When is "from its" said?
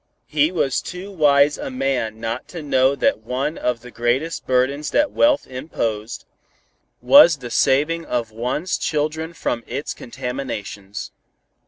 9.33-9.93